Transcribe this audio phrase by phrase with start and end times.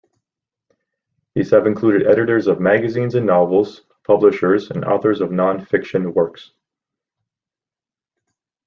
[1.35, 6.53] These have included editors of magazines and novels, publishers, and authors of non-fiction works.